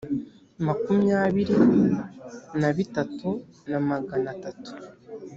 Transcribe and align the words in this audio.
makumyabiri 0.65 1.55
na 2.59 2.69
bitatu 2.77 3.29
na 3.69 3.79
magana 3.89 4.27
atatu 4.35 4.71